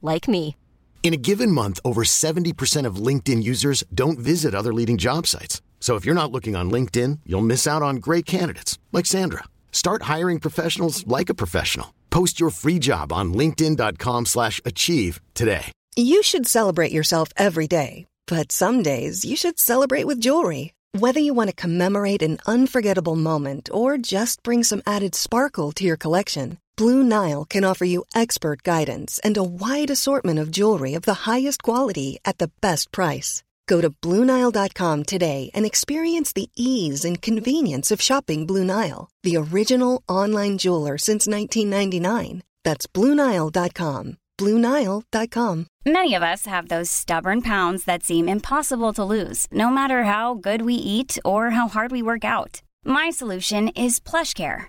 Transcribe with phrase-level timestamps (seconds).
[0.00, 0.54] like me.
[1.02, 5.60] In a given month, over 70% of LinkedIn users don't visit other leading job sites.
[5.80, 9.44] So if you're not looking on LinkedIn, you'll miss out on great candidates like Sandra.
[9.72, 11.94] Start hiring professionals like a professional.
[12.10, 15.72] Post your free job on linkedin.com/achieve slash achieve today.
[15.96, 20.72] You should celebrate yourself every day, but some days you should celebrate with jewelry.
[20.98, 25.84] Whether you want to commemorate an unforgettable moment or just bring some added sparkle to
[25.84, 30.94] your collection, Blue Nile can offer you expert guidance and a wide assortment of jewelry
[30.94, 33.42] of the highest quality at the best price.
[33.66, 39.36] Go to BlueNile.com today and experience the ease and convenience of shopping Blue Nile, the
[39.36, 42.42] original online jeweler since 1999.
[42.64, 44.16] That's BlueNile.com.
[44.38, 45.66] BlueNile.com.
[45.84, 50.32] Many of us have those stubborn pounds that seem impossible to lose, no matter how
[50.32, 52.62] good we eat or how hard we work out.
[52.86, 54.68] My solution is PlushCare.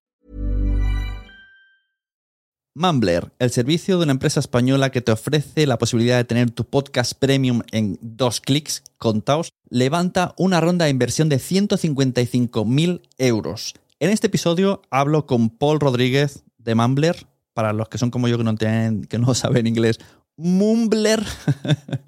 [2.73, 6.63] Mumbler, el servicio de una empresa española que te ofrece la posibilidad de tener tu
[6.63, 13.73] podcast premium en dos clics, contaos, levanta una ronda de inversión de 155.000 euros.
[13.99, 18.37] En este episodio hablo con Paul Rodríguez de Mumbler, para los que son como yo
[18.37, 19.99] que no, que no saben inglés,
[20.37, 21.21] Mumbler,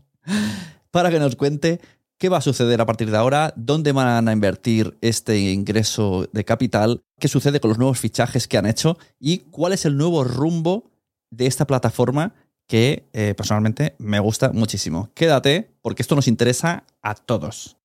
[0.91, 1.81] para que nos cuente
[2.23, 6.45] qué va a suceder a partir de ahora, dónde van a invertir este ingreso de
[6.45, 10.23] capital, qué sucede con los nuevos fichajes que han hecho y cuál es el nuevo
[10.23, 10.89] rumbo
[11.31, 12.33] de esta plataforma
[12.65, 15.09] que eh, personalmente me gusta muchísimo.
[15.13, 17.75] Quédate porque esto nos interesa a todos.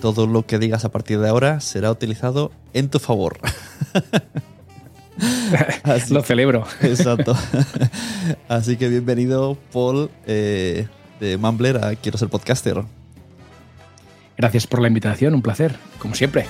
[0.00, 3.40] Todo lo que digas a partir de ahora será utilizado en tu favor.
[5.84, 6.64] Así- Lo celebro.
[6.82, 7.36] Exacto.
[8.48, 10.86] Así que bienvenido, Paul, eh,
[11.20, 12.82] de Mumbler a Quiero ser podcaster.
[14.36, 16.46] Gracias por la invitación, un placer, como siempre.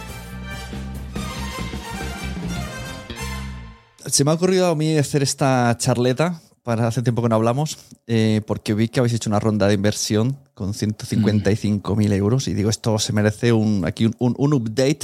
[4.06, 7.78] Se me ha ocurrido a mí hacer esta charleta, para hace tiempo que no hablamos,
[8.06, 12.70] eh, porque vi que habéis hecho una ronda de inversión con 155.000 euros y digo,
[12.70, 15.00] esto se merece un, aquí un, un- un update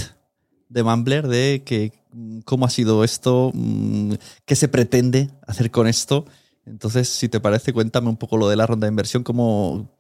[0.69, 2.06] de Mumbler de que, mm,
[2.45, 6.27] cómo ha sido esto, mm, qué se pretende hacer con esto.
[6.65, 9.91] Entonces, si te parece, cuéntame un poco lo de la ronda de inversión, cómo...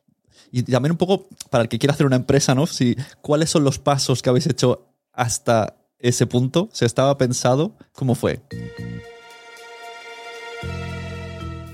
[0.52, 2.66] Y también un poco para el que quiera hacer una empresa, ¿no?
[2.66, 6.68] Si, ¿Cuáles son los pasos que habéis hecho hasta ese punto?
[6.72, 7.76] ¿Se estaba pensado?
[7.92, 8.40] ¿Cómo fue?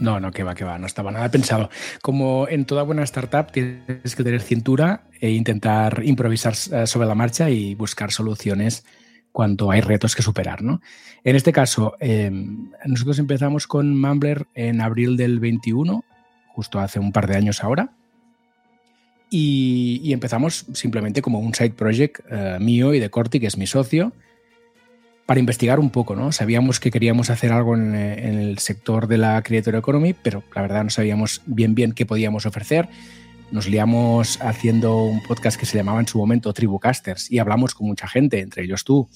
[0.01, 1.71] No, no, que va, que va, no estaba nada pensado.
[2.03, 7.15] Como en toda buena startup, tienes que tener cintura e intentar improvisar eh, sobre la
[7.15, 8.85] marcha y buscar soluciones
[9.33, 10.81] cuando hay retos que superar, ¿no?
[11.25, 12.31] En este caso, eh,
[12.85, 16.05] nosotros empezamos con Mumbler en abril del 21,
[16.49, 17.93] justo hace un par de años ahora.
[19.31, 23.67] Y, empezamos simplemente como un side project eh, mío y de Corti, que es mi
[23.67, 24.13] socio,
[25.25, 26.33] para investigar un poco, ¿no?
[26.33, 30.61] Sabíamos que queríamos hacer algo en, en el sector de la Creator Economy, pero la
[30.61, 32.91] verdad no sabíamos bien bien qué podíamos ofrecer.
[33.53, 37.87] Nos liamos haciendo un podcast que se llamaba en su momento Tribucasters y hablamos con
[37.87, 39.09] mucha gente, entre ellos tú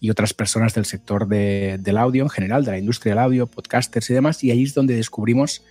[0.00, 3.46] y otras personas del sector de- del audio en general, de la industria del audio,
[3.46, 5.62] podcasters y demás, y ahí es donde descubrimos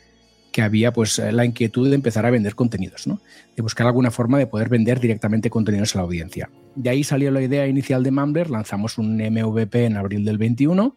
[0.54, 3.20] que había pues la inquietud de empezar a vender contenidos, ¿no?
[3.58, 6.50] de buscar alguna forma de poder vender directamente contenidos a la audiencia.
[6.76, 10.96] De ahí salió la idea inicial de Mumbler, lanzamos un MVP en abril del 21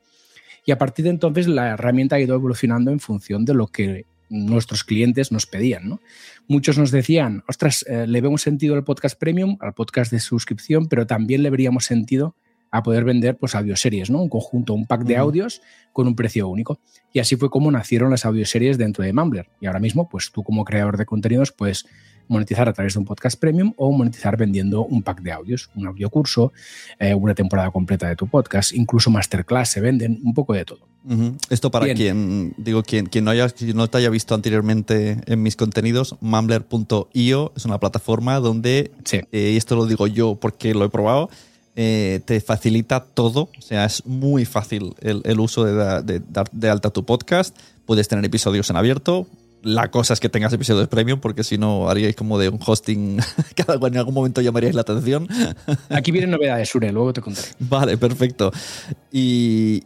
[0.65, 4.05] y a partir de entonces la herramienta ha ido evolucionando en función de lo que
[4.29, 5.89] nuestros clientes nos pedían.
[5.89, 6.01] ¿no?
[6.49, 10.89] Muchos nos decían, ostras, eh, le vemos sentido al podcast premium, al podcast de suscripción,
[10.89, 12.35] pero también le veríamos sentido
[12.71, 14.21] a poder vender pues audioseries, ¿no?
[14.21, 15.63] Un conjunto, un pack de audios
[15.93, 16.81] con un precio único.
[17.13, 19.49] Y así fue como nacieron las audioseries dentro de Mumbler.
[19.61, 21.87] Y ahora mismo, pues tú como creador de contenidos puedes
[22.29, 25.87] monetizar a través de un podcast premium o monetizar vendiendo un pack de audios, un
[25.87, 26.53] audio curso,
[26.99, 30.87] eh, una temporada completa de tu podcast, incluso masterclass se venden, un poco de todo.
[31.51, 35.55] Esto para quien, digo, quien, quien no, haya, no te haya visto anteriormente en mis
[35.55, 40.89] contenidos, mumbler.io es una plataforma donde, eh, y esto lo digo yo porque lo he
[40.89, 41.31] probado,
[41.77, 46.91] eh, te facilita todo, o sea, es muy fácil el, uso de, dar de alta
[46.91, 49.29] tu podcast, puedes tener episodios en abierto,
[49.63, 53.19] la cosa es que tengas episodios premium, porque si no haríais como de un hosting
[53.57, 55.29] cada en algún momento llamaríais la atención.
[55.91, 57.49] Aquí vienen novedades, Sure, luego te contaré.
[57.59, 58.53] Vale, perfecto.
[59.11, 59.83] Y,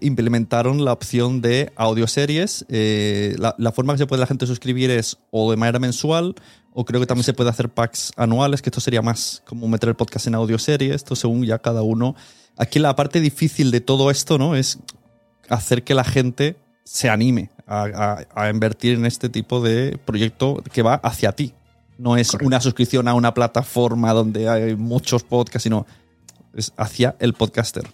[0.00, 2.64] implementaron la opción de audioseries.
[2.68, 6.34] Eh, la, la, forma que se puede la gente suscribir es o de manera mensual,
[6.72, 9.90] o creo que también se puede hacer packs anuales, que esto sería más como meter
[9.90, 12.14] el podcast en audioseries, esto según ya cada uno.
[12.56, 14.56] Aquí la parte difícil de todo esto, ¿no?
[14.56, 14.78] Es
[15.48, 20.94] hacer que la gente se anime a, invertir en este tipo de proyecto que va
[20.94, 21.52] hacia ti.
[21.98, 25.86] No es una suscripción a una plataforma donde hay muchos podcasts, sino
[26.54, 27.84] es hacia el podcaster.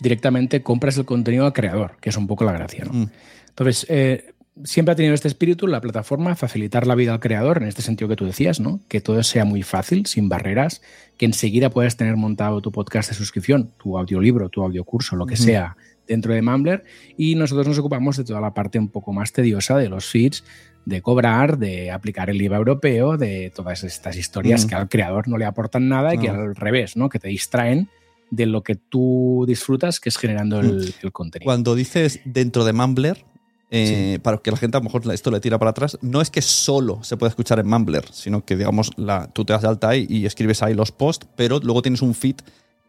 [0.00, 2.84] Directamente compras el contenido al creador, que es un poco la gracia.
[2.84, 2.92] ¿no?
[2.92, 3.10] Mm.
[3.48, 7.68] Entonces, eh, siempre ha tenido este espíritu la plataforma, facilitar la vida al creador, en
[7.68, 8.80] este sentido que tú decías, ¿no?
[8.88, 10.80] Que todo sea muy fácil, sin barreras,
[11.18, 15.36] que enseguida puedas tener montado tu podcast de suscripción, tu audiolibro, tu audiocurso, lo que
[15.36, 16.84] sea, dentro de Mumbler
[17.16, 20.44] y nosotros nos ocupamos de toda la parte un poco más tediosa de los feeds,
[20.84, 25.38] de cobrar, de aplicar el IVA europeo, de todas estas historias que al creador no
[25.38, 27.08] le aportan nada y que al revés, ¿no?
[27.08, 27.88] que te distraen
[28.30, 31.44] de lo que tú disfrutas, que es generando el, contenido.
[31.44, 33.24] Cuando dices dentro de Mumbler,
[33.70, 36.30] eh, para que la gente a lo mejor esto le tira para atrás, no es
[36.30, 39.68] que solo se pueda escuchar en Mumbler, sino que digamos la, tú te das de
[39.68, 42.36] alta ahí y escribes ahí los posts, pero luego tienes un feed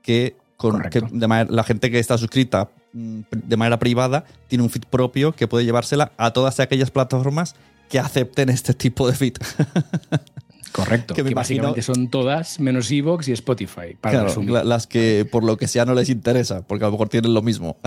[0.02, 0.82] que, con,
[1.22, 6.14] la gente que está suscrita de manera privada tiene un feed propio que puede llevársela
[6.18, 7.56] a todas aquellas plataformas
[7.90, 9.34] que acepten este tipo de feed.
[10.72, 11.14] Correcto.
[11.14, 13.96] que, básicamente son todas menos Evox y Spotify.
[14.00, 14.26] Para
[14.64, 17.42] las que por lo que sea no les interesa, porque a lo mejor tienen lo
[17.42, 17.78] mismo.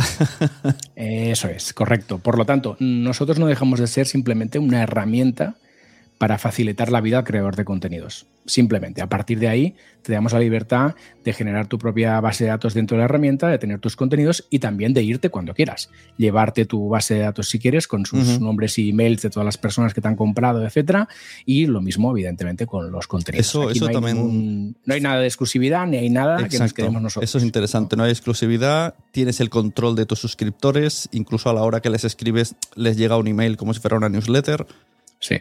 [0.97, 2.19] Eso es, correcto.
[2.19, 5.57] Por lo tanto, nosotros no dejamos de ser simplemente una herramienta
[6.19, 8.27] para facilitar la vida al creador de contenidos.
[8.45, 12.51] Simplemente, a partir de ahí, te damos la libertad de generar tu propia base de
[12.51, 15.91] datos dentro de la herramienta, de tener tus contenidos y también de irte cuando quieras.
[16.17, 19.59] Llevarte tu base de datos si quieres, con sus nombres y emails de todas las
[19.59, 21.09] personas que te han comprado, etcétera.
[21.45, 23.47] Y lo mismo, evidentemente, con los contenidos.
[23.47, 24.77] Eso, eso no también.
[24.85, 27.29] no hay nada de exclusividad ni hay nada que nos quedemos nosotros.
[27.29, 27.97] Eso es interesante.
[27.97, 32.05] No hay exclusividad, tienes el control de tus suscriptores, incluso a la hora que les
[32.05, 34.67] escribes, les llega un email como si fuera una newsletter.
[35.21, 35.37] Sí.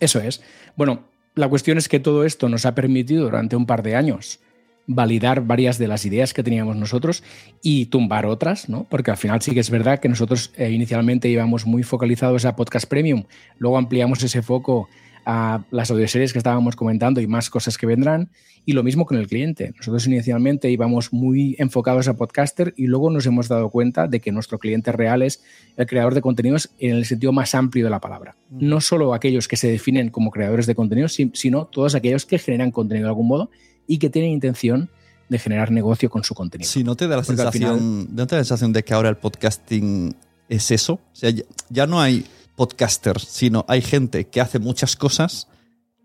[0.00, 0.42] Eso es.
[0.76, 1.04] Bueno,
[1.34, 4.40] la cuestión es que todo esto nos ha permitido durante un par de años
[4.86, 7.22] validar varias de las ideas que teníamos nosotros
[7.62, 8.86] y tumbar otras, ¿no?
[8.90, 12.56] Porque al final sí que es verdad que nosotros eh, inicialmente íbamos muy focalizados a
[12.56, 13.24] podcast premium,
[13.58, 14.88] luego ampliamos ese foco
[15.24, 18.30] a las audioseries que estábamos comentando y más cosas que vendrán.
[18.66, 19.72] Y lo mismo con el cliente.
[19.76, 24.32] Nosotros inicialmente íbamos muy enfocados a podcaster y luego nos hemos dado cuenta de que
[24.32, 25.42] nuestro cliente real es
[25.76, 28.36] el creador de contenidos en el sentido más amplio de la palabra.
[28.50, 32.70] No solo aquellos que se definen como creadores de contenidos, sino todos aquellos que generan
[32.70, 33.50] contenido de algún modo
[33.86, 34.90] y que tienen intención
[35.30, 36.68] de generar negocio con su contenido.
[36.68, 39.16] Si no te da la sensación, ¿no te da la sensación de que ahora el
[39.16, 40.14] podcasting
[40.50, 40.94] es eso.
[40.94, 41.32] O sea,
[41.70, 42.26] ya no hay
[42.60, 45.48] podcasters, sino hay gente que hace muchas cosas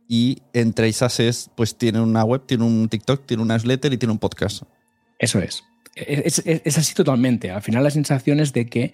[0.07, 3.97] y entre esas es, pues tiene una web, tiene un TikTok, tiene una newsletter y
[3.97, 4.63] tiene un podcast.
[5.19, 5.65] Eso es.
[5.95, 7.51] Es, así totalmente.
[7.51, 8.93] Al final la sensación es de que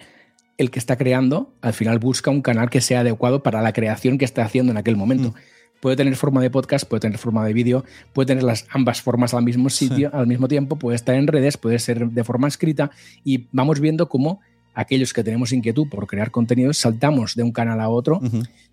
[0.58, 4.18] el que está creando, al final busca un canal que sea adecuado para la creación
[4.18, 5.30] que está haciendo en aquel momento.
[5.30, 5.34] Mm.
[5.82, 9.36] Puede tener forma de podcast, puede tener forma de vídeo, puede tener las ambas formas
[9.36, 12.89] al mismo sitio, al mismo tiempo, puede estar en redes, puede ser de forma escrita
[13.24, 14.41] y vamos viendo cómo
[14.73, 18.21] aquellos que tenemos inquietud por crear contenidos, saltamos de un canal a otro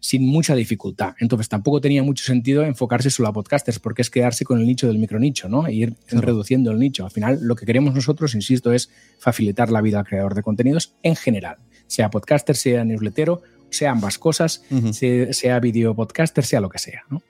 [0.01, 1.15] sin mucha dificultad.
[1.19, 4.87] Entonces tampoco tenía mucho sentido enfocarse solo a podcasters, porque es quedarse con el nicho
[4.87, 5.67] del micronicho, ¿no?
[5.67, 7.05] E ir reduciendo el nicho.
[7.05, 10.95] Al final, lo que queremos nosotros, insisto, es facilitar la vida al creador de contenidos
[11.03, 14.63] en general, sea podcaster, sea newslettero, sea ambas cosas,
[14.93, 17.23] sea, sea video podcaster, sea lo que sea, ¿no?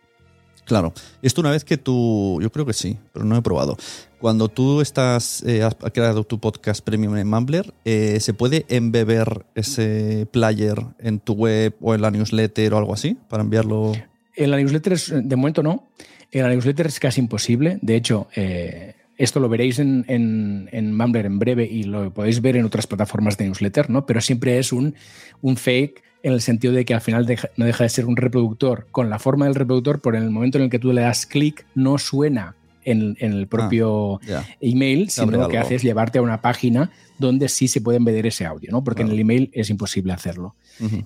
[0.68, 0.92] Claro.
[1.22, 3.78] Esto una vez que tú, yo creo que sí, pero no he probado.
[4.20, 9.46] Cuando tú estás, eh, has creado tu podcast premium en Mumbler, eh, ¿se puede embeber
[9.54, 13.92] ese player en tu web o en la newsletter o algo así para enviarlo?
[14.37, 15.88] En la newsletter, de momento no.
[16.30, 17.78] En la newsletter es casi imposible.
[17.80, 22.56] De hecho, eh, esto lo veréis en, en, Mumbler en breve y lo podéis ver
[22.56, 24.04] en otras plataformas de newsletter, ¿no?
[24.04, 24.94] Pero siempre es un,
[25.40, 28.87] un fake en el sentido de que al final no deja de ser un reproductor
[28.90, 31.66] con la forma del reproductor, por el momento en el que tú le das clic
[31.75, 36.40] no suena en, el propio ah, email, sino lo que hace es llevarte a una
[36.40, 38.82] página donde sí se puede embeder ese audio, ¿no?
[38.82, 40.54] Porque en el email es imposible hacerlo.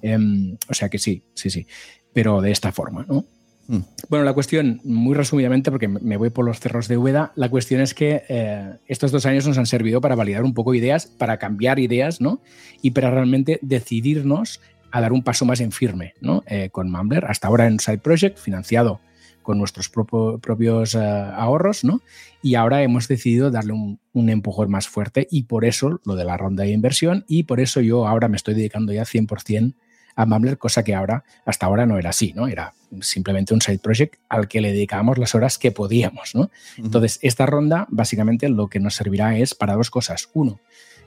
[0.02, 1.66] Em, o sea que sí, sí, sí.
[2.12, 3.24] Pero de esta forma, ¿no?
[3.68, 3.78] Mm.
[4.08, 7.80] Bueno, la cuestión, muy resumidamente, porque me voy por los cerros de Úbeda, la cuestión
[7.80, 11.38] es que eh, estos dos años nos han servido para validar un poco ideas, para
[11.38, 12.42] cambiar ideas, ¿no?
[12.82, 14.60] Y para realmente decidirnos
[14.92, 16.44] a dar un paso más en firme, ¿no?
[16.46, 19.00] Eh, con Mumbler, hasta ahora en Side Project, financiado
[19.42, 22.00] con nuestros propios eh, ahorros, ¿no?
[22.42, 26.24] Y ahora hemos decidido darle un, un, empujón más fuerte y por eso lo de
[26.24, 29.74] la ronda de inversión y por eso yo ahora me estoy dedicando ya 100%
[30.14, 32.46] a Mumbler, cosa que ahora, hasta ahora no era así, ¿no?
[32.46, 36.50] Era simplemente un side project al que le dedicábamos las horas que podíamos, ¿no?
[36.76, 40.28] Entonces, esta ronda básicamente lo que nos servirá es para dos cosas.
[40.34, 40.60] Uno,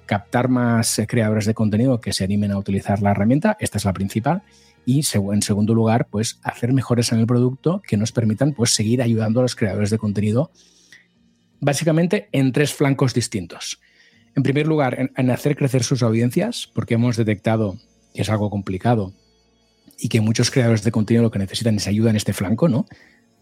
[0.05, 3.85] captar más eh, creadores de contenido que se animen a utilizar la herramienta, esta es
[3.85, 4.43] la principal,
[4.85, 9.01] y en segundo lugar, pues hacer mejores en el producto que nos permitan pues seguir
[9.01, 10.51] ayudando a los creadores de contenido
[11.59, 13.81] básicamente en tres flancos distintos.
[14.35, 17.77] En primer lugar, en hacer crecer sus audiencias, porque hemos detectado
[18.13, 19.13] que es algo complicado
[19.99, 22.85] y que muchos creadores de contenido lo que necesitan es ayuda en este flanco, ¿no?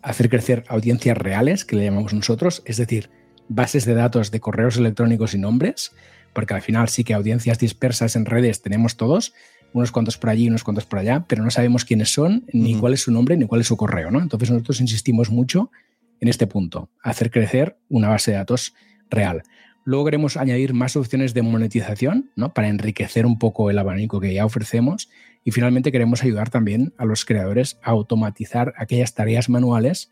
[0.01, 3.09] Hacer crecer audiencias reales, que le llamamos nosotros, es decir,
[3.47, 5.91] bases de datos de correos electrónicos y nombres,
[6.33, 9.33] porque al final sí que audiencias dispersas en redes tenemos todos,
[9.73, 12.93] unos cuantos por allí, unos cuantos por allá, pero no sabemos quiénes son, ni cuál
[12.93, 14.21] es su nombre, ni cuál es su correo, ¿no?
[14.21, 15.71] Entonces nosotros insistimos mucho
[16.19, 18.73] en este punto, hacer crecer una base de datos
[19.09, 19.43] real.
[19.85, 22.53] Luego queremos añadir más opciones de monetización ¿no?
[22.53, 25.09] para enriquecer un poco el abanico que ya ofrecemos.
[25.43, 30.09] Y finalmente queremos ayudar también a los creadores a automatizar aquellas tareas manuales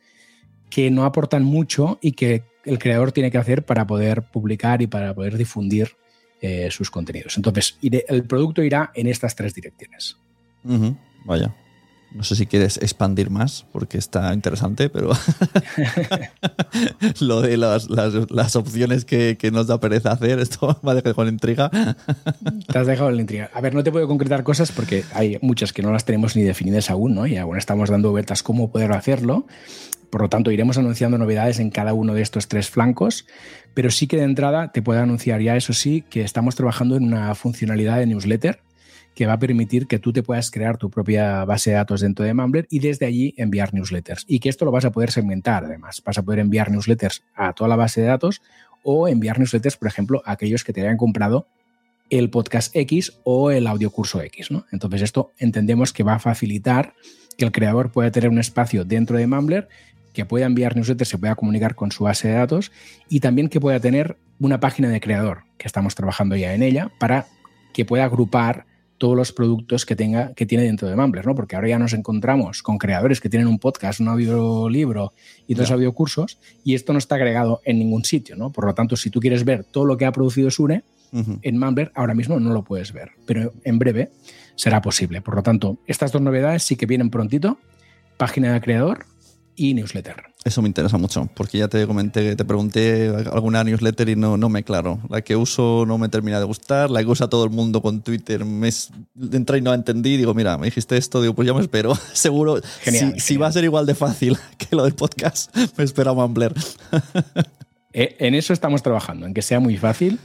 [0.70, 4.88] que no aportan mucho y que el creador tiene que hacer para poder publicar y
[4.88, 5.92] para poder difundir
[6.42, 7.38] eh, sus contenidos.
[7.38, 10.18] Entonces, el producto irá en estas tres direcciones.
[11.26, 11.54] Vaya.
[12.14, 15.12] No sé si quieres expandir más porque está interesante, pero
[17.22, 17.88] lo de las,
[18.56, 21.70] opciones que, nos da pereza hacer, esto me ha dejado con intriga.
[22.68, 23.50] Te has dejado en la intriga.
[23.54, 26.44] A ver, no te puedo concretar cosas porque hay muchas que no las tenemos ni
[26.44, 27.28] definidas aún, ¿no?
[27.28, 29.46] Y aún estamos dando vueltas cómo poder hacerlo.
[30.10, 33.26] Por lo tanto, iremos anunciando novedades en cada uno de estos tres flancos,
[33.74, 37.04] pero sí que de entrada te puedo anunciar ya, eso sí, que estamos trabajando en
[37.04, 38.60] una funcionalidad de newsletter
[39.16, 42.24] que va a permitir que tú te puedas crear tu propia base de datos dentro
[42.24, 44.26] de Mumbler y desde allí enviar newsletters.
[44.28, 46.02] Y que esto lo vas a poder segmentar además.
[46.06, 48.42] Vas a poder enviar newsletters a toda la base de datos
[48.84, 51.46] o enviar newsletters, por ejemplo, a aquellos que te hayan comprado
[52.10, 54.52] el podcast X o el audiocurso X.
[54.52, 54.66] ¿no?
[54.72, 56.94] Entonces esto entendemos que va a facilitar
[57.38, 59.68] que el creador pueda tener un espacio dentro de Mumbler
[60.14, 62.72] que pueda enviar newsletters, se pueda comunicar con su base de datos
[63.10, 66.92] y también que pueda tener una página de creador, que estamos trabajando ya en ella,
[67.00, 67.28] para
[67.74, 68.66] que pueda agrupar
[68.98, 71.34] todos los productos que tenga que tiene dentro de Mumbler, ¿no?
[71.34, 75.14] Porque ahora ya nos encontramos con creadores que tienen un podcast, un audiolibro
[75.48, 78.52] y dos audiocursos y esto no está agregado en ningún sitio, ¿no?
[78.52, 81.92] Por lo tanto, si tú quieres ver todo lo que ha producido Sune en Mumbler,
[81.96, 84.12] ahora mismo no lo puedes ver, pero en breve
[84.56, 85.22] será posible.
[85.22, 87.58] Por lo tanto, estas dos novedades sí que vienen prontito,
[88.18, 89.08] página de creador
[89.56, 90.16] y newsletter.
[90.44, 94.50] Eso me interesa mucho, porque ya te comenté, te pregunté alguna newsletter y no, no
[94.50, 95.00] me claro.
[95.10, 98.02] La que uso no me termina de gustar, la que usa todo el mundo con
[98.02, 98.70] Twitter, me
[99.32, 101.94] entra y no entendí, digo, mira, me dijiste esto, digo, pues ya me espero.
[102.14, 102.60] Seguro,
[103.18, 106.54] si, va a ser igual de fácil que lo del podcast, me espera Mumbler.
[107.94, 110.20] Eh, en eso estamos trabajando, en que sea muy fácil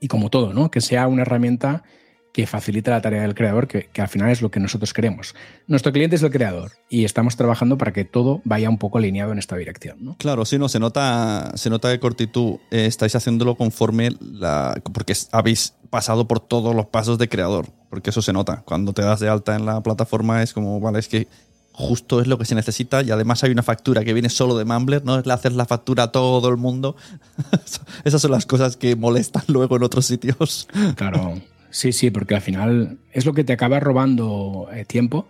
[0.00, 0.70] y como todo, ¿no?
[0.70, 1.84] Que sea una herramienta
[2.32, 5.34] que facilita la tarea del creador, que, al final es lo que nosotros queremos.
[5.66, 9.32] Nuestro cliente es el creador y estamos trabajando para que todo vaya un poco alineado
[9.32, 9.98] en esta dirección.
[10.00, 10.16] ¿no?
[10.18, 14.80] Claro, sí, no, se nota, se nota que Cortitud eh, estáis haciéndolo conforme la.
[14.92, 18.62] porque habéis pasado por todos los pasos de creador, porque eso se nota.
[18.64, 21.26] Cuando te das de alta en la plataforma es como, vale, es que
[21.72, 24.64] justo es lo que se necesita y además hay una factura que viene solo de
[24.64, 26.94] Mumbler, no es le hacer la factura a todo el mundo.
[28.04, 30.68] Esas son las cosas que molestan luego en otros sitios.
[30.96, 31.40] Claro.
[31.70, 35.28] Sí, sí, porque al final es lo que te acaba robando eh, tiempo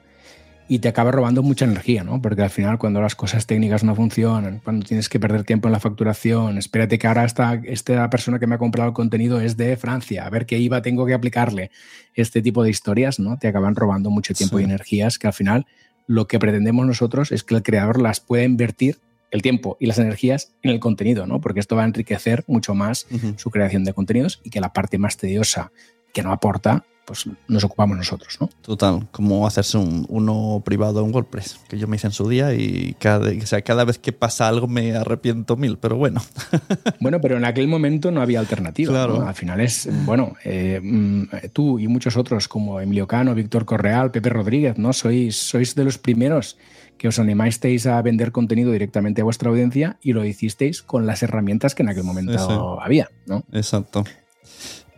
[0.69, 2.23] y te acaba robando mucha energía, ¿no?
[2.23, 5.73] Porque al final cuando las cosas técnicas no funcionan, cuando tienes que perder tiempo en
[5.73, 9.57] la facturación, espérate que ahora esta, esta persona que me ha comprado el contenido es
[9.57, 11.73] de Francia, a ver qué IVA tengo que aplicarle.
[12.15, 13.37] Este tipo de historias, ¿no?
[13.37, 15.67] Te acaban robando mucho tiempo y energías que al final
[16.07, 18.99] lo que pretendemos nosotros es que el creador las pueda invertir
[19.33, 21.41] el tiempo y las energías en el contenido, ¿no?
[21.41, 23.07] Porque esto va a enriquecer mucho más
[23.37, 25.73] su creación de contenidos y que la parte más tediosa
[26.13, 28.49] que no aporta, pues nos ocupamos nosotros, ¿no?
[28.63, 32.55] Total, como hacerse un, uno privado en WordPress, que yo me hice en su día
[32.55, 36.23] y cada, o sea, cada vez que pasa algo me arrepiento mil, pero bueno.
[37.01, 38.93] Bueno, pero en aquel momento no había alternativa.
[38.93, 39.21] Claro.
[39.21, 39.27] ¿no?
[39.27, 44.11] Al final es, bueno, eh, mm, tú y muchos otros como Emilio Cano, Víctor Correal,
[44.11, 44.93] Pepe Rodríguez, ¿no?
[44.93, 46.59] Sois, sois de los primeros
[46.97, 51.23] que os animasteis a vender contenido directamente a vuestra audiencia y lo hicisteis con las
[51.23, 53.43] herramientas que en aquel momento había, ¿no?
[53.53, 54.05] Exacto.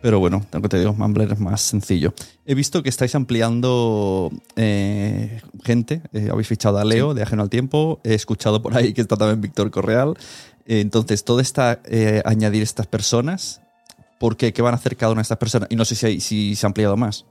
[0.03, 2.13] Pero bueno, lo que te digo, Mumbler es más sencillo.
[2.45, 6.01] He visto que estáis ampliando eh, gente.
[6.11, 8.01] Eh, habéis fichado a Leo de Ajeno al Tiempo.
[8.03, 10.15] He escuchado por ahí que está también Víctor Correal.
[10.65, 13.61] Eh, entonces, todo está eh, añadir estas personas.
[14.19, 14.51] ¿Por qué?
[14.51, 15.69] ¿Qué van a hacer cada una de estas personas?
[15.71, 17.23] Y no sé si, hay- si se ha ampliado más.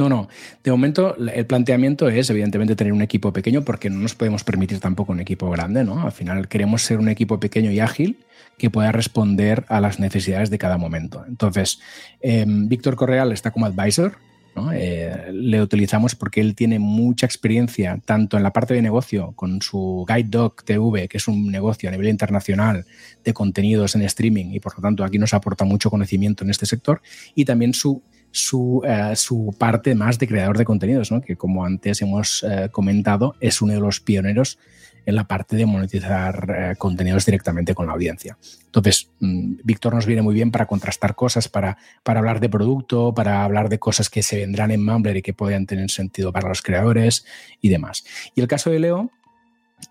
[0.00, 0.28] No, no.
[0.64, 4.80] De momento, el planteamiento es, evidentemente, tener un equipo pequeño porque no nos podemos permitir
[4.80, 6.00] tampoco un equipo grande, ¿no?
[6.00, 8.24] Al final queremos ser un equipo pequeño y ágil
[8.56, 11.22] que pueda responder a las necesidades de cada momento.
[11.28, 11.80] Entonces,
[12.22, 14.16] eh, Víctor Correal está como advisor,
[14.56, 14.72] ¿no?
[14.72, 19.60] Eh, le utilizamos porque él tiene mucha experiencia tanto en la parte de negocio con
[19.60, 22.86] su Guide Dog TV, que es un negocio a nivel internacional
[23.22, 26.64] de contenidos en streaming y por lo tanto aquí nos aporta mucho conocimiento en este
[26.64, 27.02] sector
[27.34, 31.20] y también su su, eh, su parte más de creador de contenidos, ¿no?
[31.20, 34.58] que como antes hemos eh, comentado, es uno de los pioneros
[35.06, 38.38] en la parte de monetizar eh, contenidos directamente con la audiencia.
[38.66, 43.14] Entonces, mm, Víctor nos viene muy bien para contrastar cosas, para, para hablar de producto,
[43.14, 46.48] para hablar de cosas que se vendrán en Mumbler y que puedan tener sentido para
[46.48, 47.24] los creadores
[47.60, 48.04] y demás.
[48.34, 49.10] Y el caso de Leo,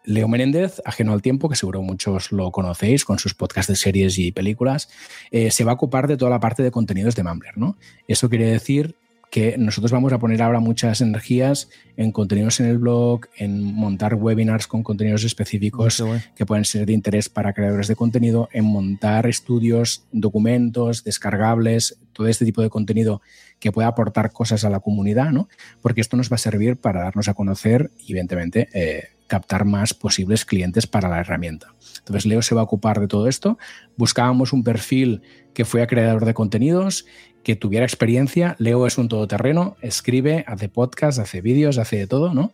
[0.03, 4.17] Leo Menéndez, ajeno al tiempo, que seguro muchos lo conocéis con sus podcasts de series
[4.17, 4.89] y películas,
[5.31, 7.57] eh, se va a ocupar de toda la parte de contenidos de Mumbler.
[7.57, 7.77] ¿no?
[8.07, 8.95] Eso quiere decir
[9.29, 14.15] que nosotros vamos a poner ahora muchas energías en contenidos en el blog, en montar
[14.15, 16.21] webinars con contenidos específicos guay.
[16.35, 22.27] que pueden ser de interés para creadores de contenido, en montar estudios, documentos, descargables, todo
[22.27, 23.21] este tipo de contenido
[23.59, 25.47] que pueda aportar cosas a la comunidad, ¿no?
[25.81, 29.93] Porque esto nos va a servir para darnos a conocer y, evidentemente, eh, captar más
[29.93, 31.73] posibles clientes para la herramienta.
[31.99, 33.57] Entonces, Leo se va a ocupar de todo esto.
[33.95, 35.21] Buscábamos un perfil
[35.53, 37.05] que fuera creador de contenidos,
[37.43, 38.55] que tuviera experiencia.
[38.59, 42.51] Leo es un todoterreno, escribe, hace podcast, hace vídeos, hace de todo, ¿no?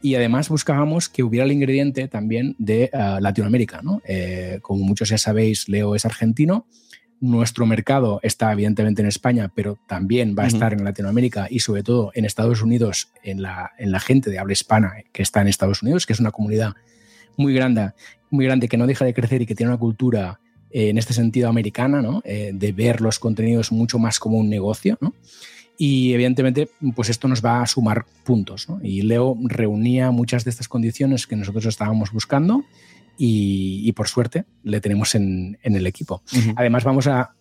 [0.00, 4.00] Y además buscábamos que hubiera el ingrediente también de uh, Latinoamérica, ¿no?
[4.06, 6.66] Eh, como muchos ya sabéis, Leo es argentino.
[7.22, 11.84] Nuestro mercado está evidentemente en España, pero también va a estar en Latinoamérica y sobre
[11.84, 15.46] todo en Estados Unidos, en la, en la gente de habla hispana que está en
[15.46, 16.74] Estados Unidos, que es una comunidad
[17.36, 17.92] muy grande,
[18.28, 20.40] muy grande que no deja de crecer y que tiene una cultura
[20.72, 22.22] eh, en este sentido americana, ¿no?
[22.24, 25.14] Eh, de ver los contenidos mucho más como un negocio, ¿no?
[25.78, 28.68] Y evidentemente, pues esto nos va a sumar puntos.
[28.68, 28.80] ¿no?
[28.82, 32.64] Y Leo reunía muchas de estas condiciones que nosotros estábamos buscando
[33.18, 36.22] y, y por suerte le tenemos en, en el equipo.
[36.56, 37.34] Además, vamos a,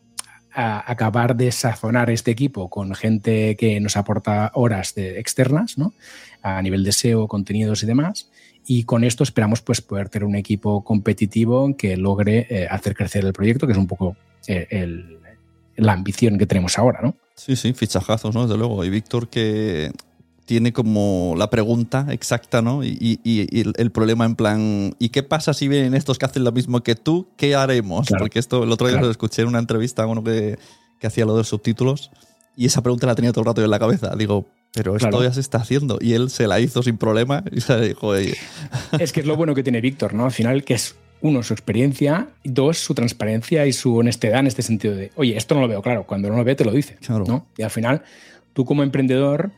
[0.54, 5.94] a acabar de sazonar este equipo con gente que nos aporta horas de externas, ¿no?
[6.44, 8.30] A nivel de SEO, contenidos y demás.
[8.66, 13.26] Y con esto esperamos pues, poder tener un equipo competitivo que logre eh, hacer crecer
[13.26, 14.16] el proyecto, que es un poco
[14.48, 15.18] eh, el-
[15.78, 17.16] la ambición que tenemos ahora, ¿no?
[17.34, 18.44] Sí, sí, fichajazos, ¿no?
[18.44, 18.84] Desde luego.
[18.86, 19.92] Y Víctor que
[20.52, 22.84] tiene como la pregunta exacta, ¿no?
[22.84, 26.44] Y, y- y el, problema en plan, ¿y qué pasa si vienen estos que hacen
[26.44, 27.30] lo mismo que tú?
[27.38, 28.08] ¿Qué haremos?
[28.10, 28.24] Claro.
[28.26, 29.06] Porque esto el otro día Claro.
[29.06, 30.60] lo escuché en una entrevista a uno que,
[31.00, 32.12] que hacía lo de los subtítulos
[32.58, 34.14] y esa pregunta la tenía todo el rato en la cabeza.
[34.18, 35.24] Digo, pero esto Claro.
[35.24, 36.00] ya se está haciendo.
[36.02, 38.36] Y él se la hizo sin problema y se dijo, oye,
[39.00, 40.26] Es que es lo bueno que tiene Víctor, ¿no?
[40.26, 44.48] Al final, que es uno, su experiencia, y dos, su transparencia y su honestidad en
[44.48, 46.74] este sentido de, oye, esto no lo veo claro, cuando no lo ve te lo
[46.74, 47.24] dice, Claro.
[47.26, 47.46] ¿no?
[47.58, 48.02] Y al final,
[48.52, 49.52] tú como emprendedor,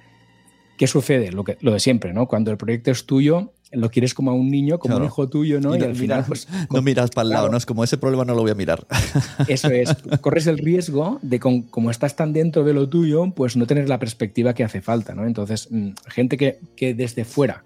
[0.83, 1.31] ¿qué sucede?
[1.31, 2.27] Lo, que, lo de siempre, ¿no?
[2.27, 5.05] Cuando el proyecto es tuyo, lo quieres como a un niño, como Claro.
[5.05, 5.77] un hijo tuyo, ¿no?
[5.77, 7.51] y al final, pues, no con- miras para el lado, claro.
[7.53, 7.57] ¿no?
[7.57, 8.85] Es como ese problema no lo voy a mirar.
[9.47, 13.55] Eso es, corres el riesgo de, con- como estás tan dentro de lo tuyo, pues
[13.55, 15.25] no tener la perspectiva que hace falta, ¿no?
[15.25, 17.63] Entonces, mm, gente que, que desde fuera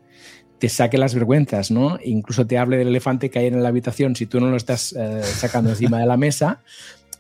[0.59, 1.97] te saque las vergüenzas, ¿no?
[2.05, 4.93] Incluso te hable del elefante que hay en la habitación si tú no lo estás
[4.93, 6.61] eh, sacando encima de la mesa,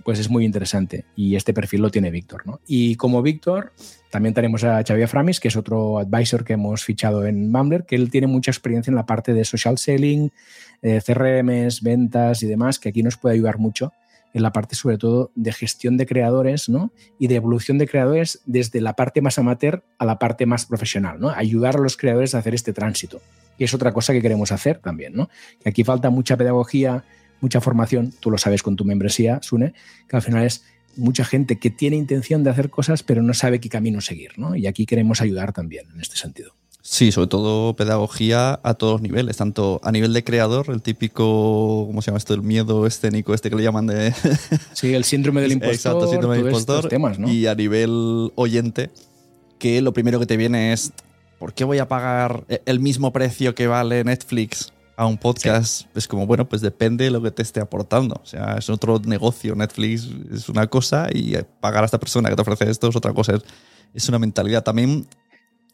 [0.07, 1.03] pues es muy interesante.
[1.17, 2.61] Y este perfil lo tiene Víctor, ¿no?
[2.65, 3.73] Y como Víctor,
[4.09, 7.97] también tenemos a Xavier Framis, que es otro advisor que hemos fichado en Mumbler, que
[7.97, 10.31] él tiene mucha experiencia en la parte de social selling,
[10.81, 13.91] eh, CRMs, ventas y demás, que aquí nos puede ayudar mucho
[14.33, 16.93] en la parte sobre todo de gestión de creadores ¿no?
[17.19, 21.19] y de evolución de creadores desde la parte más amateur a la parte más profesional,
[21.19, 21.31] ¿no?
[21.31, 23.19] ayudar a los creadores a hacer este tránsito.
[23.57, 25.29] Y es otra cosa que queremos hacer también, ¿no?
[25.65, 27.03] aquí falta mucha pedagogía,
[27.41, 29.73] mucha formación, tú lo sabes con tu membresía, Sune,
[30.07, 30.63] que al final es
[30.95, 34.31] mucha gente que tiene intención de hacer cosas pero no sabe qué camino seguir.
[34.37, 34.55] ¿no?
[34.55, 36.53] Y aquí queremos ayudar también en este sentido.
[36.81, 41.85] Sí, sobre todo pedagogía a todos los niveles, tanto a nivel de creador, el típico,
[41.85, 42.33] ¿cómo se llama esto?
[42.33, 44.13] El miedo escénico este que le llaman de...
[44.73, 45.75] Sí, el síndrome del impostor.
[45.75, 46.87] Exacto, síndrome del impostor.
[46.87, 47.29] Temas, ¿no?
[47.29, 48.89] Y a nivel oyente,
[49.59, 50.93] que lo primero que te viene es,
[51.39, 55.83] ¿por qué voy a pagar el mismo precio que vale Netflix a un podcast?
[55.95, 58.19] Es como, bueno, pues depende de lo que te esté aportando.
[58.21, 59.55] O sea, es otro negocio.
[59.55, 63.13] Netflix es una cosa y pagar a esta persona que te ofrece esto es otra
[63.13, 63.35] cosa.
[63.35, 63.43] Es,
[63.93, 64.63] es una mentalidad.
[64.63, 65.07] También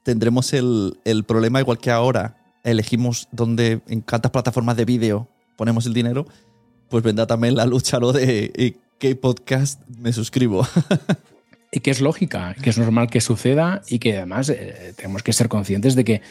[0.04, 5.86] tendremos el, el, problema, igual que ahora elegimos dónde, en cuántas plataformas de vídeo ponemos
[5.86, 6.28] el dinero,
[6.90, 10.68] pues vendrá también la lucha lo de eh, qué podcast me suscribo.
[11.72, 15.32] y que es lógica, que es normal que suceda y que además eh, tenemos que
[15.32, 16.22] ser conscientes de que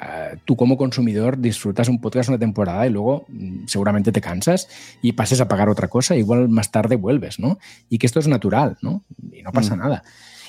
[0.00, 4.68] uh, tú como consumidor disfrutas un podcast una temporada y luego mm, seguramente te cansas
[5.02, 7.58] y pases a pagar otra cosa, igual más tarde vuelves, ¿no?
[7.88, 9.04] Y que esto es natural, ¿no?
[9.32, 9.78] Y no pasa mm.
[9.78, 10.02] nada.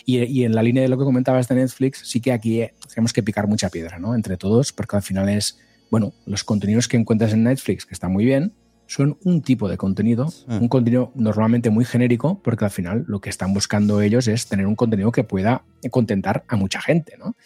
[0.05, 3.13] Y, en la línea de lo que comentabas de Netflix, sí que aquí eh, tenemos
[3.13, 4.15] que picar mucha piedra, ¿no?
[4.15, 5.59] Entre todos, porque al final es,
[5.89, 8.53] bueno, los contenidos que encuentras en Netflix, que están muy bien,
[8.87, 13.29] son un tipo de contenido, un contenido normalmente muy genérico, porque al final lo que
[13.29, 17.37] están buscando ellos es tener un contenido que pueda contentar a mucha gente, ¿no?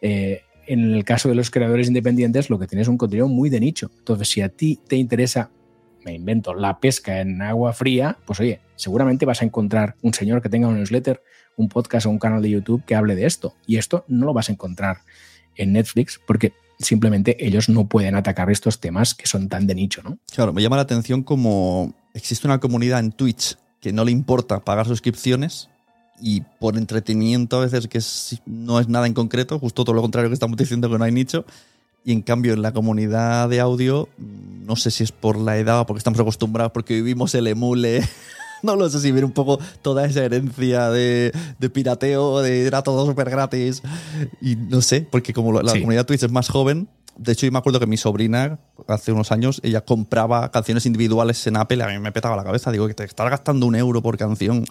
[0.00, 3.50] Eh, en el caso de los creadores independientes, lo que tienes es un contenido muy
[3.50, 3.90] de nicho.
[3.98, 5.50] Entonces, si a ti te interesa,
[6.04, 10.42] me invento, la pesca en agua fría, pues oye, seguramente vas a encontrar un señor
[10.42, 11.22] que tenga un newsletter
[11.56, 13.54] un podcast o un canal de YouTube que hable de esto.
[13.66, 14.98] Y esto no lo vas a encontrar
[15.56, 20.02] en Netflix porque simplemente ellos no pueden atacar estos temas que son tan de nicho,
[20.02, 20.18] ¿no?
[20.32, 24.64] Claro, me llama la atención como existe una comunidad en Twitch que no le importa
[24.64, 25.68] pagar suscripciones
[26.20, 28.00] y por entretenimiento a veces que
[28.46, 31.12] no es nada en concreto, justo todo lo contrario que estamos diciendo que no hay
[31.12, 31.44] nicho.
[32.04, 35.80] Y en cambio en la comunidad de audio, no sé si es por la edad
[35.80, 38.02] o porque estamos acostumbrados, porque vivimos el emule
[38.62, 41.32] no lo sé si viene un poco toda esa herencia de,
[41.72, 43.82] pirateo, de era todo súper gratis.
[44.40, 47.58] Y no sé, porque como la, comunidad Twitch es más joven, de hecho, yo me
[47.58, 51.98] acuerdo que mi sobrina, hace unos años, ella compraba canciones individuales en Apple a mí
[51.98, 52.72] me petaba la cabeza.
[52.72, 54.64] Digo, que te estás gastando un euro por canción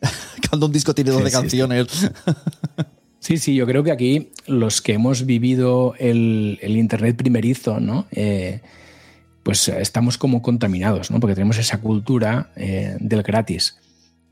[0.48, 2.10] cuando un disco tiene 12 canciones.
[3.20, 8.06] Sí, sí, yo creo que aquí los que hemos vivido el, Internet primerizo, ¿no?
[8.10, 8.60] Eh,
[9.42, 11.20] pues estamos como contaminados, ¿no?
[11.20, 13.76] Porque tenemos esa cultura eh, del gratis.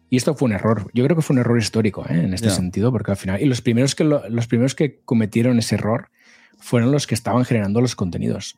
[0.08, 0.88] Y esto fue un error.
[0.94, 2.14] Yo creo que fue un error histórico ¿eh?
[2.14, 3.42] en este sentido, porque al final.
[3.42, 6.10] Y los primeros que, los primeros que cometieron ese error
[6.58, 8.56] fueron los que estaban generando los contenidos.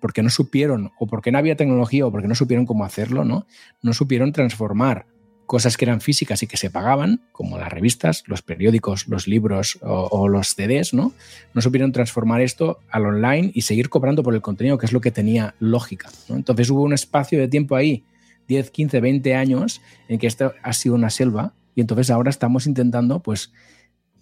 [0.00, 3.46] porque no supieron, o porque no había tecnología, o porque no supieron cómo hacerlo, ¿no?
[3.82, 5.06] No supieron transformar
[5.46, 9.78] cosas que eran físicas y que se pagaban, como las revistas, los periódicos, los libros
[9.82, 11.12] o, los CDs, ¿no?
[11.54, 15.00] No supieron transformar esto al online y seguir cobrando por el contenido, que es lo
[15.00, 16.10] que tenía lógica.
[16.28, 18.04] Entonces hubo un espacio de tiempo ahí,
[18.48, 22.66] 10, 15, 20 años, en que esto ha sido una selva y entonces ahora estamos
[22.66, 23.52] intentando, pues,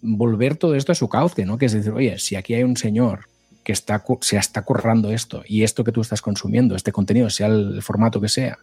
[0.01, 1.57] volver todo esto a su cauce, ¿no?
[1.57, 3.27] Que es decir, oye, si aquí hay un señor
[3.63, 7.47] que está, se está currando esto y esto que tú estás consumiendo, este contenido, sea
[7.47, 8.59] el formato que sea,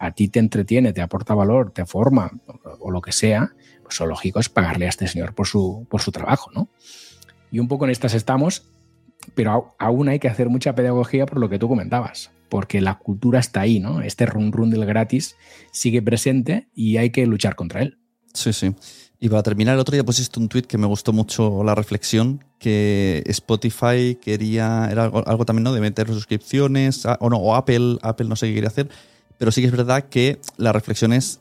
[0.00, 2.32] a ti te entretiene, te aporta valor, te forma
[2.80, 6.00] o, lo que sea, pues lo lógico es pagarle a este señor por su, por
[6.00, 6.70] su trabajo, ¿no?
[7.52, 8.72] Y un poco en estas estamos,
[9.34, 13.40] pero aún hay que hacer mucha pedagogía por lo que tú comentabas, porque la cultura
[13.40, 14.00] está ahí, ¿no?
[14.00, 15.36] Este run run del gratis
[15.70, 17.98] sigue presente y hay que luchar contra él.
[18.32, 18.74] Sí, sí.
[19.18, 22.42] Y para terminar, el otro día pusiste un tweet que me gustó mucho la reflexión,
[22.58, 25.74] que Spotify quería, era algo, también, ¿no?
[25.74, 28.88] De meter suscripciones, o no, o Apple, Apple no sé qué quería hacer,
[29.40, 31.40] pero sí que es verdad que la reflexión es,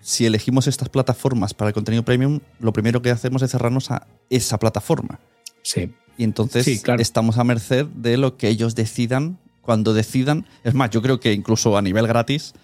[0.00, 4.06] si elegimos estas plataformas para el contenido premium, lo primero que hacemos es cerrarnos a
[4.30, 5.18] esa plataforma.
[5.62, 5.92] Sí.
[6.16, 10.46] Y entonces estamos a merced de lo que ellos decidan cuando decidan.
[10.62, 12.54] Es más, yo creo que incluso a nivel gratis,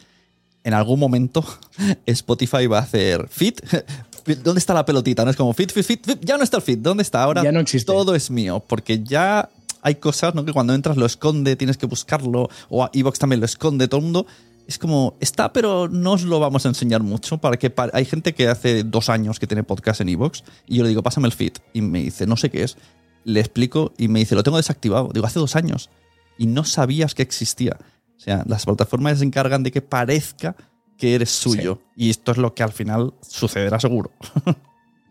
[0.63, 1.45] en algún momento
[2.07, 3.61] Spotify va a hacer fit.
[4.45, 5.25] ¿Dónde está la pelotita?
[5.25, 6.25] No es como fit, fit, fit, fit.
[6.25, 6.79] Ya no está el fit.
[6.79, 7.25] ¿Dónde está?
[7.25, 7.91] Ahora ya no existe.
[7.91, 8.63] todo es mío.
[8.65, 9.49] Porque ya
[9.83, 10.45] hay cosas ¿no?
[10.45, 12.49] que cuando entras lo esconde, tienes que buscarlo.
[12.69, 13.89] O Evox también lo esconde.
[13.89, 14.27] Todo el mundo
[14.69, 17.39] es como, está, pero no os lo vamos a enseñar mucho.
[17.39, 20.83] Para que hay gente que hace dos años que tiene podcast en Evox y yo
[20.83, 21.55] le digo, pásame el feed.
[21.73, 22.77] Y me dice, no sé qué es.
[23.25, 25.09] Le explico y me dice, lo tengo desactivado.
[25.15, 25.89] Digo, hace dos años.
[26.37, 27.79] Y no sabías que existía.
[28.19, 30.55] O sea, las plataformas se encargan de que parezca
[30.99, 31.81] que eres suyo.
[31.97, 34.13] Y esto es lo que al final sucederá seguro.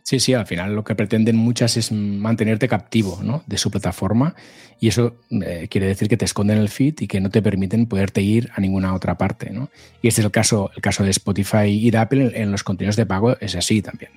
[0.08, 3.44] Sí, sí, al final lo que pretenden muchas es mantenerte captivo ¿no?
[3.46, 4.36] de su plataforma
[4.80, 7.88] y eso eh, quiere decir que te esconden el feed y que no te permiten
[7.88, 9.50] poderte ir a ninguna otra parte.
[9.50, 9.70] ¿no?
[10.02, 12.96] Y este es el caso, el caso de Spotify y de Apple en los contenidos
[12.96, 14.12] de pago es así también.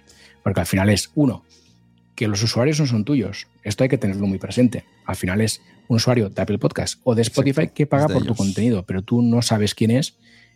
[0.44, 1.44] Porque al final es, uno,
[2.14, 3.48] que los usuarios no son tuyos.
[3.64, 4.84] Esto hay que tenerlo muy presente.
[5.06, 8.36] Al final es un usuario de Apple Podcast o de Spotify que paga por tu
[8.36, 10.14] contenido, pero tú no sabes quién es,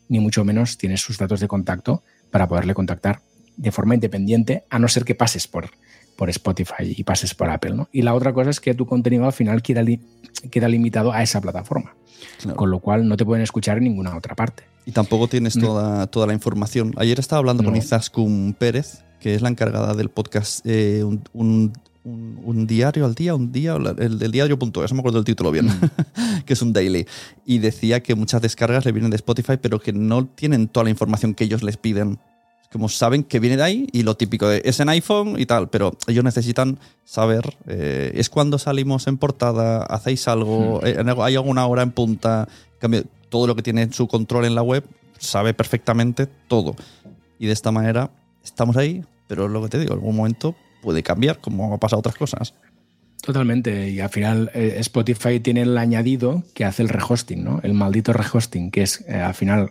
[0.08, 3.20] ni mucho menos tienes sus datos de contacto para poderle contactar
[3.56, 5.70] de forma independiente, a no ser que pases por
[6.14, 7.74] por Spotify y pases por Apple.
[7.74, 7.88] ¿no?
[7.92, 9.84] Y la otra cosa es que tu contenido al final queda,
[10.50, 11.94] queda limitado a esa plataforma,
[12.56, 14.64] con lo cual no te pueden escuchar en ninguna otra parte.
[14.86, 16.92] Y tampoco tienes toda, toda la información.
[16.96, 21.72] Ayer estaba hablando con Izaskun Pérez, que es la encargada del podcast eh, un,
[22.04, 25.68] un, diario al día, un día, el del diario.es, no me acuerdo el título bien,
[26.44, 27.06] que es un daily.
[27.46, 30.90] Y decía que muchas descargas le vienen de Spotify, pero que no tienen toda la
[30.90, 32.18] información que ellos les piden.
[32.72, 35.68] Como saben que viene de ahí y lo típico de, es en iPhone y tal,
[35.68, 41.66] pero ellos necesitan saber, eh, es cuando salimos en portada, hacéis algo, eh, hay alguna
[41.66, 42.48] hora en punta,
[42.80, 44.84] cambio, todo lo que tiene su control en la web,
[45.18, 46.74] sabe perfectamente todo.
[47.38, 48.10] Y de esta manera
[48.42, 52.00] estamos ahí, pero lo que te digo, en algún momento puede cambiar, como ha pasado
[52.00, 52.54] otras cosas.
[53.22, 57.60] Totalmente, y al final eh, Spotify tiene el añadido que hace el rehosting, ¿no?
[57.62, 59.70] El maldito rehosting, que es al final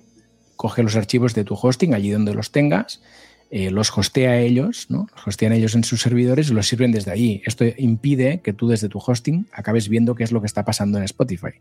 [0.63, 3.01] coge los archivos de tu hosting allí donde los tengas,
[3.51, 5.07] eh, los hostea ellos, ¿no?
[5.13, 7.41] Los hostean ellos en sus servidores y los sirven desde allí.
[7.45, 10.97] Esto impide que tú desde tu hosting acabes viendo qué es lo que está pasando
[10.97, 11.59] en Spotify.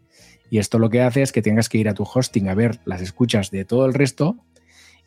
[0.50, 2.78] Y esto lo que hace es que tengas que ir a tu hosting a ver
[2.84, 4.36] las escuchas de todo el resto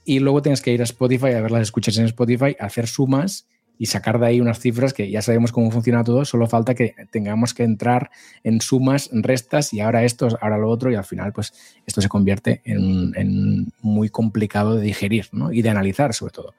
[0.03, 3.47] y luego tienes que ir a Spotify a ver las escuchas en Spotify, hacer sumas
[3.77, 6.95] y sacar de ahí unas cifras que ya sabemos cómo funciona todo, solo falta que
[7.11, 8.11] tengamos que entrar
[8.43, 11.53] en sumas, restas y ahora esto, ahora lo otro y al final pues
[11.85, 16.53] esto se convierte en, muy complicado de digerir y de analizar sobre todo.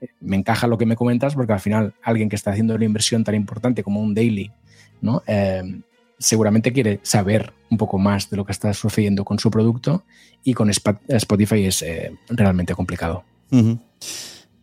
[0.00, 2.84] Eh, me encaja lo que me comentas porque al final alguien que está haciendo una
[2.84, 4.50] inversión tan importante como un daily,
[5.00, 5.22] ¿no?
[5.26, 5.62] Eh,
[6.22, 10.04] seguramente quiere saber un poco más de lo que está sucediendo con su producto
[10.44, 13.24] y con Spotify es eh, realmente complicado.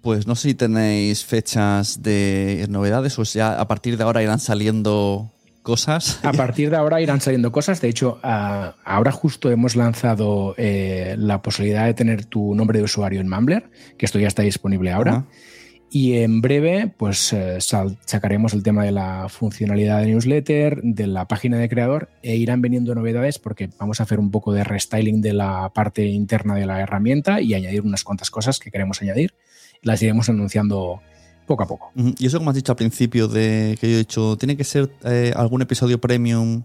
[0.01, 4.39] Pues no sé si tenéis fechas de novedades o ya a partir de ahora irán
[4.39, 5.31] saliendo
[5.61, 6.19] cosas.
[6.23, 7.81] A partir de ahora irán saliendo cosas.
[7.81, 13.21] De hecho, ahora justo hemos lanzado eh, la posibilidad de tener tu nombre de usuario
[13.21, 15.25] en Mumbler, que esto ya está disponible ahora.
[15.91, 21.27] Y en breve, pues eh, sacaremos el tema de la funcionalidad de newsletter, de la
[21.27, 25.21] página de creador, e irán veniendo novedades porque vamos a hacer un poco de restyling
[25.21, 29.33] de la parte interna de la herramienta y añadir unas cuantas cosas que queremos añadir.
[29.81, 31.01] Las iremos anunciando
[31.47, 31.91] poco a poco.
[31.95, 34.91] Y eso, como has dicho al principio, de que yo he dicho, tiene que ser
[35.03, 36.63] eh, algún episodio premium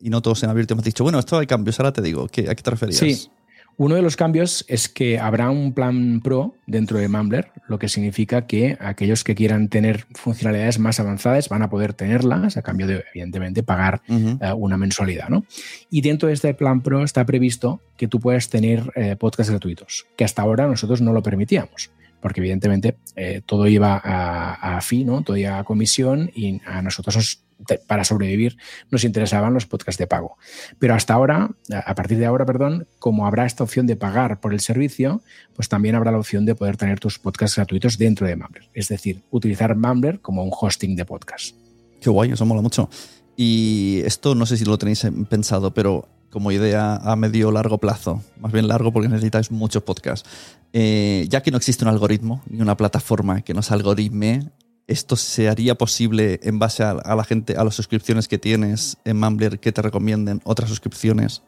[0.00, 0.74] y no todos en abierto.
[0.74, 1.78] Me has dicho, bueno, esto hay cambios.
[1.78, 2.98] Ahora te digo, ¿a qué te referías?
[2.98, 3.30] Sí.
[3.76, 7.88] Uno de los cambios es que habrá un plan pro dentro de Mumbler, lo que
[7.88, 12.86] significa que aquellos que quieran tener funcionalidades más avanzadas van a poder tenerlas a cambio
[12.86, 15.28] de, evidentemente, pagar eh, una mensualidad.
[15.28, 15.44] ¿no?
[15.90, 20.06] Y dentro de este plan pro está previsto que tú puedas tener eh, podcasts gratuitos,
[20.16, 21.90] que hasta ahora nosotros no lo permitíamos
[22.24, 25.20] porque evidentemente eh, todo iba a, a fin, ¿no?
[25.20, 27.44] todo iba a comisión y a nosotros
[27.86, 28.56] para sobrevivir
[28.90, 30.38] nos interesaban los podcasts de pago.
[30.78, 34.54] Pero hasta ahora, a partir de ahora, perdón, como habrá esta opción de pagar por
[34.54, 35.20] el servicio,
[35.54, 38.70] pues también habrá la opción de poder tener tus podcasts gratuitos dentro de Mumbler.
[38.72, 41.54] Es decir, utilizar Mumbler como un hosting de podcast.
[42.00, 42.88] Qué guay, eso mola mucho.
[43.36, 48.20] Y esto no sé si lo tenéis pensado, pero como idea a medio largo plazo,
[48.40, 50.28] más bien largo porque necesitáis muchos podcasts.
[50.72, 54.50] Eh, ya que no existe un algoritmo ni una plataforma que nos algoritme,
[54.88, 59.20] ¿esto se haría posible en base a, la gente, a las suscripciones que tienes en
[59.20, 61.42] Mumbler que te recomienden otras suscripciones?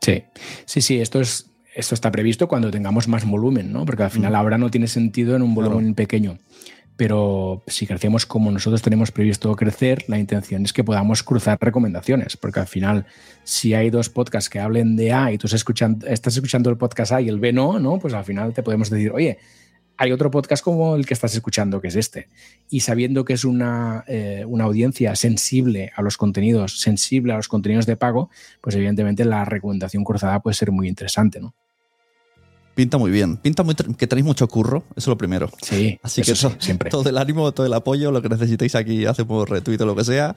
[0.00, 0.24] Sí,
[0.64, 1.44] sí, sí, esto es.
[1.74, 3.84] Esto está previsto cuando tengamos más volumen, ¿no?
[3.84, 4.34] Porque al final mm.
[4.34, 6.38] ahora no tiene sentido en un volumen pequeño
[6.98, 12.36] pero si crecemos como nosotros tenemos previsto crecer, la intención es que podamos cruzar recomendaciones,
[12.36, 13.06] porque al final,
[13.44, 17.20] si hay dos podcasts que hablen de A y tú estás escuchando, el podcast A
[17.20, 18.00] y el B no, ¿no?
[18.00, 19.38] pues al final te podemos decir, oye,
[19.96, 22.30] hay otro podcast como el que estás escuchando, que es este.
[22.68, 27.46] Y sabiendo que es una, eh, una, audiencia sensible a los contenidos, sensible a los
[27.46, 28.28] contenidos de pago,
[28.60, 31.54] pues evidentemente la recomendación cruzada puede ser muy interesante, ¿no?
[32.78, 33.38] Pinta muy bien.
[33.38, 35.50] Pinta muy que tenéis mucho curro, eso es lo primero.
[35.62, 36.90] Sí, así que siempre.
[36.90, 40.04] Todo el ánimo, todo el apoyo, lo que necesitéis aquí, hacemos retweet o lo que
[40.04, 40.36] sea,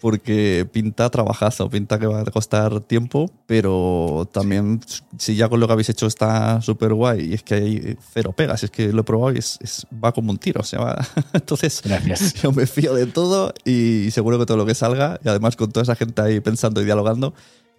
[0.00, 4.80] porque pinta trabajazo, pinta que va a costar tiempo, pero también
[5.18, 8.32] si ya con lo que habéis hecho está súper guay y es que hay cero
[8.34, 10.96] pegas, es que lo he probado y es, va como un tiro, o sea,
[11.34, 12.32] entonces Gracias.
[12.40, 15.70] yo me fío de todo y seguro que todo lo que salga, y además con
[15.70, 17.34] toda esa gente ahí pensando y dialogando,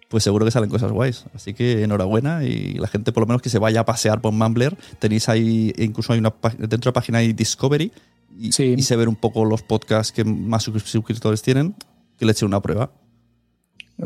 [0.08, 1.24] pues seguro que salen cosas guays.
[1.34, 4.32] Así que enhorabuena y la gente por lo menos que se vaya a pasear por
[4.32, 4.76] Mumbler.
[4.98, 7.92] Tenéis ahí, incluso hay una dentro de la página hay Discovery
[8.38, 11.74] y, se ver un poco los podcasts que más suscriptores tienen,
[12.18, 12.90] que le eche una prueba.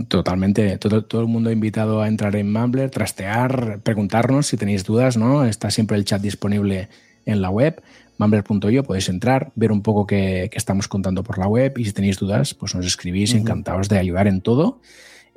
[0.08, 0.76] Totalmente.
[0.76, 5.46] Todo, todo, el mundo invitado a entrar en Mumbler, trastear, preguntarnos si tenéis dudas, ¿no?
[5.46, 6.88] Está siempre el chat disponible
[7.24, 7.82] en la web,
[8.18, 12.18] mumbler.io, podéis entrar, ver un poco qué, estamos contando por la web y si tenéis
[12.18, 14.80] dudas, pues nos escribís, encantados de ayudar en todo.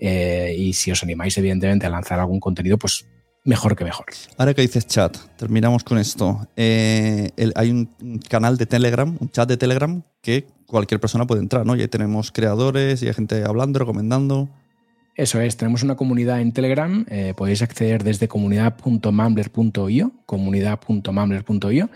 [0.01, 3.05] Eh, y si os animáis, evidentemente, a lanzar algún contenido, pues
[3.45, 4.07] mejor que mejor.
[4.37, 6.47] Ahora que dices chat, terminamos con esto.
[6.57, 11.25] Eh, el- hay un un canal de Telegram, un chat de Telegram que cualquier persona
[11.27, 11.75] puede entrar, ¿no?
[11.75, 14.49] Y ahí tenemos creadores y hay gente hablando, recomendando.
[15.15, 21.89] Eso es, tenemos una comunidad en Telegram, eh, podéis acceder desde comunidad.mambler.io, comunidad.mambler.io.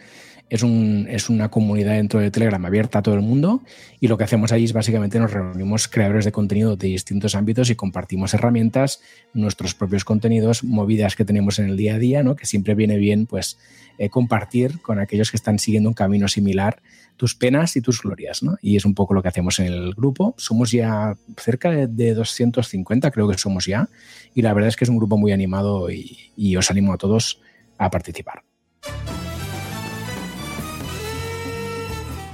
[0.50, 3.64] Es, un, es una comunidad dentro de Telegram abierta a todo el mundo
[4.00, 7.70] y lo que hacemos ahí es básicamente nos reunimos creadores de contenido de distintos ámbitos
[7.72, 9.02] y compartimos herramientas,
[9.34, 12.36] nuestros propios contenidos, movidas que tenemos en el día a día, ¿no?
[12.36, 13.58] que siempre viene bien pues
[13.98, 16.82] eh, compartir con aquellos que están siguiendo un camino similar
[17.18, 18.42] tus penas y tus glorias.
[18.62, 20.36] Y es un poco lo que hacemos en el grupo.
[20.38, 23.90] Somos ya cerca de, de 250, creo que somos ya,
[24.34, 27.42] y la verdad es que es un grupo muy animado y os animo a todos
[27.78, 28.44] a participar.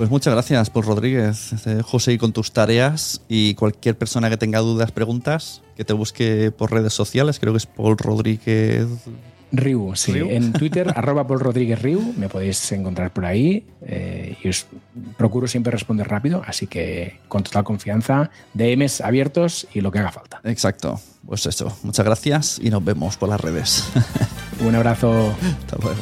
[0.01, 1.53] Pues muchas gracias, Paul Rodríguez.
[1.63, 5.93] Te dejo seguir con tus tareas y cualquier persona que tenga dudas, preguntas, que te
[5.93, 7.39] busque por redes sociales.
[7.39, 8.87] Creo que es Paul Rodríguez.
[9.51, 10.13] Riu, sí.
[10.13, 10.27] Riu.
[10.31, 13.63] En Twitter, arroba Paul Rodríguez Riu, me podéis encontrar por ahí.
[13.85, 14.65] eh, y os
[15.19, 20.11] procuro siempre responder rápido, así que con total confianza, DMs abiertos y lo que haga
[20.11, 20.41] falta.
[20.45, 20.99] Exacto.
[21.27, 21.77] Pues eso.
[21.83, 23.87] Muchas gracias y nos vemos por las redes.
[24.65, 25.35] Un abrazo.
[25.59, 26.01] Hasta luego.